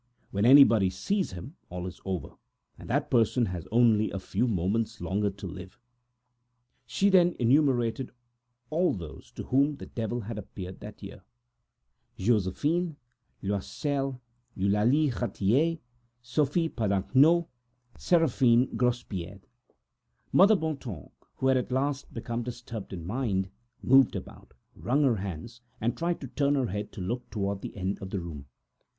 [0.31, 2.29] When anybody had seen him, all was over,
[2.75, 8.09] and that person had only a few moments longer to live"; and she enumerated
[8.71, 11.21] all those to whom the Devil had appeared that year:
[12.17, 12.95] Josephine
[13.43, 14.19] Loisel,
[14.55, 15.77] Eulalie Ratier,
[16.19, 17.47] Sophie Padagnau,
[17.95, 19.41] Seraphine Grospied.
[20.31, 23.51] Mother Bontemps, who was at last most disturbed in mind,
[23.83, 27.45] moved about, wrung her hands, and tried to turn her head to look at the
[27.51, 28.47] other end of the room.